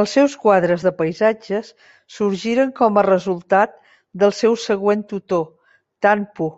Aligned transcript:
Els 0.00 0.12
seus 0.18 0.34
quadres 0.42 0.84
de 0.88 0.92
paisatges 1.00 1.72
sorgiren 2.18 2.70
com 2.82 3.00
a 3.00 3.04
resultat 3.08 3.74
del 4.24 4.36
seu 4.42 4.56
següent 4.68 5.04
tutor 5.14 5.46
Tan 6.08 6.26
Pu. 6.38 6.52